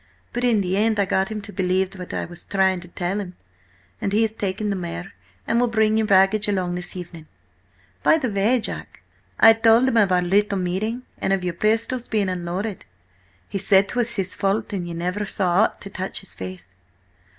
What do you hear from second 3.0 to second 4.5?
him, and he has